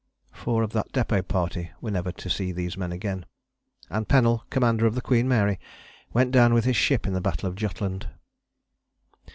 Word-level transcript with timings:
Four 0.31 0.63
of 0.63 0.73
that 0.73 0.91
Depôt 0.93 1.27
party 1.27 1.69
were 1.79 1.91
never 1.91 2.11
to 2.11 2.27
see 2.27 2.51
these 2.51 2.75
men 2.75 2.91
again, 2.91 3.23
and 3.87 4.07
Pennell, 4.09 4.45
Commander 4.49 4.87
of 4.87 4.95
the 4.95 4.99
Queen 5.01 5.27
Mary, 5.27 5.59
went 6.11 6.31
down 6.31 6.55
with 6.55 6.65
his 6.65 6.75
ship 6.75 7.05
in 7.05 7.13
the 7.13 7.21
battle 7.21 7.47
of 7.47 7.53
Jutland. 7.53 8.07